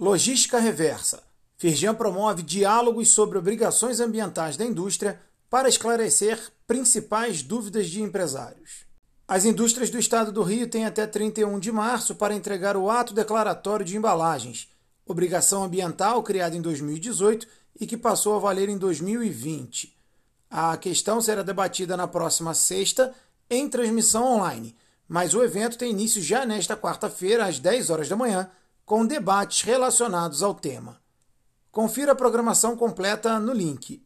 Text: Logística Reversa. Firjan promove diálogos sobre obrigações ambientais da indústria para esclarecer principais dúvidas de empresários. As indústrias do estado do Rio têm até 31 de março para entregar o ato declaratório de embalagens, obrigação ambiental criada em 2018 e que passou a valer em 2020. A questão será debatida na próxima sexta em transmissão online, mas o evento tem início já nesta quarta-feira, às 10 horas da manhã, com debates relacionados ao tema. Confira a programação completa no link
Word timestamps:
Logística 0.00 0.60
Reversa. 0.60 1.24
Firjan 1.56 1.92
promove 1.92 2.40
diálogos 2.44 3.08
sobre 3.08 3.36
obrigações 3.36 3.98
ambientais 3.98 4.56
da 4.56 4.64
indústria 4.64 5.20
para 5.50 5.68
esclarecer 5.68 6.40
principais 6.68 7.42
dúvidas 7.42 7.88
de 7.88 8.00
empresários. 8.00 8.86
As 9.26 9.44
indústrias 9.44 9.90
do 9.90 9.98
estado 9.98 10.30
do 10.30 10.44
Rio 10.44 10.68
têm 10.68 10.84
até 10.84 11.04
31 11.04 11.58
de 11.58 11.72
março 11.72 12.14
para 12.14 12.32
entregar 12.32 12.76
o 12.76 12.88
ato 12.88 13.12
declaratório 13.12 13.84
de 13.84 13.96
embalagens, 13.96 14.68
obrigação 15.04 15.64
ambiental 15.64 16.22
criada 16.22 16.56
em 16.56 16.62
2018 16.62 17.48
e 17.80 17.84
que 17.84 17.96
passou 17.96 18.36
a 18.36 18.38
valer 18.38 18.68
em 18.68 18.78
2020. 18.78 19.96
A 20.48 20.76
questão 20.76 21.20
será 21.20 21.42
debatida 21.42 21.96
na 21.96 22.06
próxima 22.06 22.54
sexta 22.54 23.12
em 23.50 23.68
transmissão 23.68 24.24
online, 24.24 24.76
mas 25.08 25.34
o 25.34 25.42
evento 25.42 25.76
tem 25.76 25.90
início 25.90 26.22
já 26.22 26.46
nesta 26.46 26.76
quarta-feira, 26.76 27.46
às 27.46 27.58
10 27.58 27.90
horas 27.90 28.08
da 28.08 28.14
manhã, 28.14 28.48
com 28.88 29.04
debates 29.04 29.60
relacionados 29.60 30.42
ao 30.42 30.54
tema. 30.54 30.98
Confira 31.70 32.12
a 32.12 32.14
programação 32.14 32.74
completa 32.74 33.38
no 33.38 33.52
link 33.52 34.02